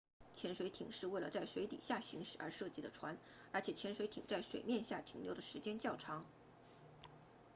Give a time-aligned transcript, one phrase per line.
[0.33, 3.19] 潜水艇是为了在水底下行驶而设计的船
[3.51, 6.25] 而且潜水艇在水面下停留的时间较长